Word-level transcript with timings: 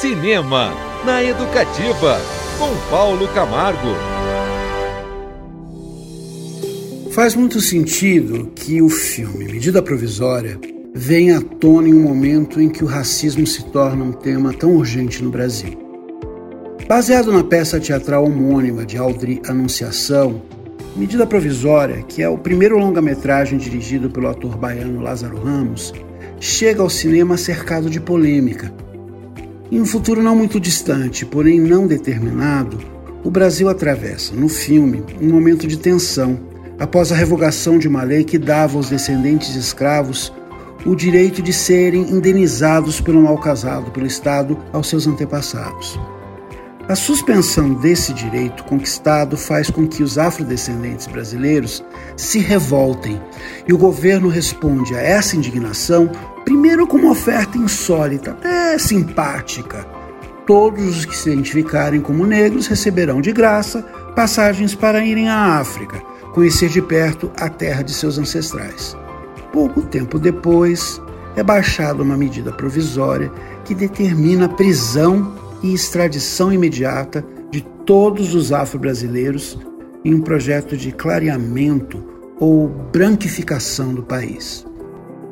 Cinema 0.00 0.74
na 1.06 1.24
Educativa, 1.24 2.20
com 2.58 2.90
Paulo 2.90 3.26
Camargo. 3.28 3.94
Faz 7.12 7.34
muito 7.34 7.62
sentido 7.62 8.52
que 8.54 8.82
o 8.82 8.90
filme 8.90 9.46
Medida 9.46 9.80
Provisória 9.80 10.60
venha 10.94 11.38
à 11.38 11.40
tona 11.40 11.88
em 11.88 11.94
um 11.94 12.02
momento 12.02 12.60
em 12.60 12.68
que 12.68 12.84
o 12.84 12.86
racismo 12.86 13.46
se 13.46 13.64
torna 13.70 14.04
um 14.04 14.12
tema 14.12 14.52
tão 14.52 14.76
urgente 14.76 15.24
no 15.24 15.30
Brasil. 15.30 15.78
Baseado 16.86 17.32
na 17.32 17.42
peça 17.42 17.80
teatral 17.80 18.26
homônima 18.26 18.84
de 18.84 18.98
Aldri 18.98 19.40
Anunciação, 19.48 20.42
Medida 20.94 21.26
Provisória, 21.26 22.02
que 22.02 22.22
é 22.22 22.28
o 22.28 22.36
primeiro 22.36 22.78
longa-metragem 22.78 23.56
dirigido 23.56 24.10
pelo 24.10 24.28
ator 24.28 24.58
baiano 24.58 25.00
Lázaro 25.00 25.42
Ramos, 25.42 25.94
chega 26.38 26.82
ao 26.82 26.90
cinema 26.90 27.38
cercado 27.38 27.88
de 27.88 27.98
polêmica. 27.98 28.70
Em 29.70 29.80
um 29.80 29.86
futuro 29.86 30.22
não 30.22 30.36
muito 30.36 30.60
distante, 30.60 31.26
porém 31.26 31.58
não 31.58 31.88
determinado, 31.88 32.78
o 33.24 33.30
Brasil 33.30 33.68
atravessa, 33.68 34.32
no 34.32 34.48
filme, 34.48 35.02
um 35.20 35.28
momento 35.28 35.66
de 35.66 35.76
tensão 35.76 36.38
após 36.78 37.10
a 37.10 37.16
revogação 37.16 37.76
de 37.76 37.88
uma 37.88 38.04
lei 38.04 38.22
que 38.22 38.38
dava 38.38 38.76
aos 38.76 38.90
descendentes 38.90 39.52
de 39.52 39.58
escravos 39.58 40.32
o 40.84 40.94
direito 40.94 41.42
de 41.42 41.52
serem 41.52 42.02
indenizados 42.10 43.00
pelo 43.00 43.20
mal 43.20 43.36
casado 43.38 43.90
pelo 43.90 44.06
Estado 44.06 44.56
aos 44.72 44.88
seus 44.88 45.04
antepassados. 45.08 45.98
A 46.88 46.94
suspensão 46.94 47.74
desse 47.74 48.12
direito 48.12 48.62
conquistado 48.62 49.36
faz 49.36 49.68
com 49.68 49.88
que 49.88 50.04
os 50.04 50.16
afrodescendentes 50.16 51.08
brasileiros 51.08 51.82
se 52.16 52.38
revoltem 52.38 53.20
e 53.66 53.72
o 53.72 53.78
governo 53.78 54.28
responde 54.28 54.94
a 54.94 55.00
essa 55.00 55.34
indignação 55.34 56.08
primeiro 56.46 56.86
com 56.86 56.96
uma 56.96 57.10
oferta 57.10 57.58
insólita, 57.58 58.30
até 58.30 58.78
simpática. 58.78 59.84
Todos 60.46 60.98
os 60.98 61.04
que 61.04 61.16
se 61.16 61.28
identificarem 61.28 62.00
como 62.00 62.24
negros 62.24 62.68
receberão 62.68 63.20
de 63.20 63.32
graça 63.32 63.82
passagens 64.14 64.72
para 64.72 65.04
irem 65.04 65.28
à 65.28 65.58
África, 65.58 66.00
conhecer 66.32 66.68
de 66.68 66.80
perto 66.80 67.32
a 67.36 67.48
terra 67.48 67.82
de 67.82 67.92
seus 67.92 68.16
ancestrais. 68.16 68.96
Pouco 69.52 69.82
tempo 69.82 70.20
depois, 70.20 71.02
é 71.34 71.42
baixada 71.42 72.00
uma 72.00 72.16
medida 72.16 72.52
provisória 72.52 73.30
que 73.64 73.74
determina 73.74 74.46
a 74.46 74.48
prisão 74.48 75.34
e 75.64 75.74
extradição 75.74 76.52
imediata 76.52 77.26
de 77.50 77.60
todos 77.84 78.36
os 78.36 78.52
afro-brasileiros 78.52 79.58
em 80.04 80.14
um 80.14 80.20
projeto 80.20 80.76
de 80.76 80.92
clareamento 80.92 82.00
ou 82.38 82.68
branquificação 82.68 83.92
do 83.92 84.04
país. 84.04 84.64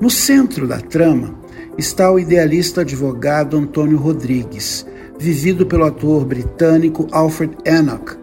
No 0.00 0.08
centro 0.08 0.66
da 0.66 0.80
trama 0.80 1.34
está 1.76 2.10
o 2.10 2.18
idealista 2.18 2.80
advogado 2.80 3.58
Antônio 3.58 3.98
Rodrigues, 3.98 4.86
vivido 5.18 5.66
pelo 5.66 5.84
ator 5.84 6.24
britânico 6.24 7.06
Alfred 7.12 7.54
Enoch, 7.66 8.16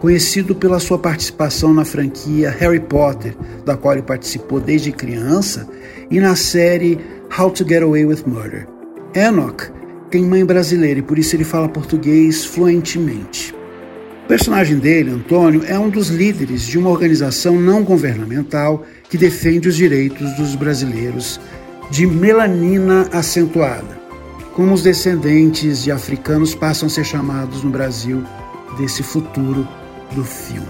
conhecido 0.00 0.54
pela 0.54 0.78
sua 0.78 0.98
participação 0.98 1.72
na 1.72 1.82
franquia 1.82 2.50
Harry 2.50 2.78
Potter, 2.78 3.34
da 3.64 3.74
qual 3.74 3.94
ele 3.94 4.02
participou 4.02 4.60
desde 4.60 4.92
criança, 4.92 5.66
e 6.10 6.20
na 6.20 6.36
série 6.36 7.00
How 7.38 7.50
to 7.50 7.66
Get 7.66 7.82
Away 7.82 8.04
with 8.04 8.24
Murder. 8.26 8.68
Enoch 9.14 9.72
tem 10.10 10.26
mãe 10.26 10.44
brasileira 10.44 11.00
e 11.00 11.02
por 11.02 11.18
isso 11.18 11.34
ele 11.34 11.44
fala 11.44 11.70
português 11.70 12.44
fluentemente. 12.44 13.54
O 14.24 14.26
personagem 14.26 14.78
dele, 14.78 15.10
Antônio, 15.10 15.62
é 15.66 15.78
um 15.78 15.90
dos 15.90 16.08
líderes 16.08 16.62
de 16.62 16.78
uma 16.78 16.88
organização 16.88 17.60
não 17.60 17.84
governamental 17.84 18.82
que 19.10 19.18
defende 19.18 19.68
os 19.68 19.76
direitos 19.76 20.32
dos 20.36 20.54
brasileiros 20.54 21.38
de 21.90 22.06
melanina 22.06 23.06
acentuada, 23.12 24.00
como 24.54 24.72
os 24.72 24.82
descendentes 24.82 25.82
de 25.84 25.92
africanos 25.92 26.54
passam 26.54 26.86
a 26.86 26.90
ser 26.90 27.04
chamados 27.04 27.62
no 27.62 27.68
Brasil 27.68 28.24
desse 28.78 29.02
futuro 29.02 29.68
do 30.14 30.24
filme. 30.24 30.66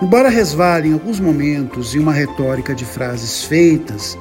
Embora 0.00 0.28
resvale 0.28 0.90
em 0.90 0.92
alguns 0.92 1.18
momentos 1.18 1.96
em 1.96 1.98
uma 1.98 2.12
retórica 2.12 2.72
de 2.72 2.84
frases 2.84 3.42
feitas 3.42 4.16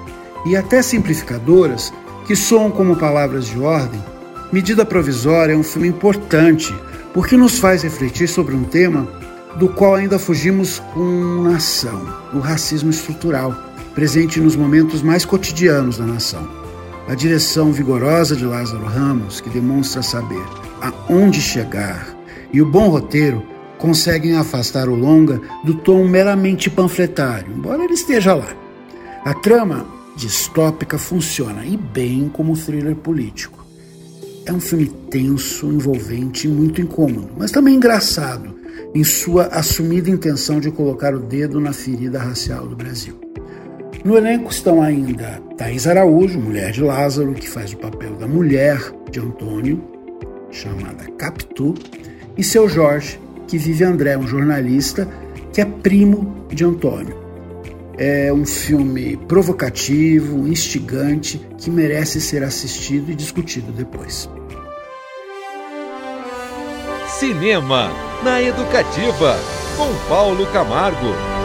e 0.48 0.58
até 0.58 0.82
simplificadoras, 0.82 1.94
que 2.26 2.36
soam 2.36 2.72
como 2.72 2.96
palavras 2.96 3.46
de 3.46 3.60
ordem, 3.60 4.04
Medida 4.52 4.84
Provisória 4.84 5.54
é 5.54 5.56
um 5.56 5.62
filme 5.62 5.88
importante 5.88 6.74
porque 7.14 7.36
nos 7.38 7.60
faz 7.60 7.84
refletir 7.84 8.28
sobre 8.28 8.56
um 8.56 8.64
tema 8.64 9.08
do 9.58 9.68
qual 9.68 9.96
ainda 9.96 10.20
fugimos 10.20 10.80
com 10.94 11.44
nação: 11.44 12.02
o 12.34 12.40
racismo 12.40 12.90
estrutural, 12.90 13.56
presente 13.94 14.40
nos 14.40 14.56
momentos 14.56 15.02
mais 15.02 15.26
cotidianos 15.26 15.98
da 15.98 16.06
nação. 16.06 16.48
A 17.08 17.16
direção 17.16 17.72
vigorosa 17.72 18.36
de 18.36 18.46
Lázaro 18.46 18.86
Ramos, 18.86 19.42
que 19.42 19.50
demonstra 19.50 20.04
saber 20.04 20.46
aonde 20.80 21.42
chegar, 21.42 22.16
e 22.54 22.62
o 22.62 22.66
bom 22.66 22.90
roteiro 22.90 23.44
conseguem 23.80 24.36
afastar 24.36 24.88
o 24.88 24.96
longa 24.96 25.42
do 25.64 25.74
tom 25.74 26.08
meramente 26.08 26.70
panfletário, 26.70 27.52
embora 27.52 27.84
ele 27.84 27.94
esteja 27.94 28.36
lá. 28.36 28.50
A 29.26 29.34
trama 29.34 29.88
distópica 30.16 30.98
funciona 30.98 31.66
e 31.66 31.76
bem 31.76 32.30
como 32.32 32.56
thriller 32.56 32.96
político. 32.96 33.59
É 34.50 34.52
um 34.52 34.60
filme 34.60 34.88
tenso, 35.12 35.68
envolvente 35.68 36.48
e 36.48 36.50
muito 36.50 36.82
incômodo, 36.82 37.30
mas 37.38 37.52
também 37.52 37.76
engraçado 37.76 38.56
em 38.96 39.04
sua 39.04 39.44
assumida 39.46 40.10
intenção 40.10 40.60
de 40.60 40.72
colocar 40.72 41.14
o 41.14 41.20
dedo 41.20 41.60
na 41.60 41.72
ferida 41.72 42.18
racial 42.18 42.68
do 42.68 42.76
Brasil. 42.76 43.14
No 44.04 44.18
elenco 44.18 44.50
estão 44.50 44.82
ainda 44.82 45.40
Thaís 45.56 45.86
Araújo, 45.86 46.40
mulher 46.40 46.72
de 46.72 46.82
Lázaro, 46.82 47.36
que 47.36 47.48
faz 47.48 47.74
o 47.74 47.78
papel 47.78 48.16
da 48.16 48.28
mulher 48.28 48.82
de 49.12 49.20
Antônio, 49.20 49.84
chamada 50.50 51.06
Capitu, 51.16 51.76
e 52.36 52.44
seu 52.44 52.68
Jorge, 52.68 53.20
que 53.48 53.56
vive 53.56 53.84
André, 53.84 54.18
um 54.18 54.26
jornalista 54.26 55.08
que 55.54 55.62
é 55.62 55.66
primo 55.66 56.48
de 56.50 56.66
Antônio. 56.66 57.16
É 58.02 58.32
um 58.32 58.46
filme 58.46 59.18
provocativo, 59.28 60.48
instigante, 60.48 61.38
que 61.58 61.70
merece 61.70 62.22
ser 62.22 62.44
assistido 62.44 63.12
e 63.12 63.16
discutido 63.16 63.74
depois. 63.74 64.30
Cinema 67.10 67.92
na 68.24 68.42
Educativa, 68.42 69.38
com 69.76 69.94
Paulo 70.08 70.48
Camargo. 70.54 71.39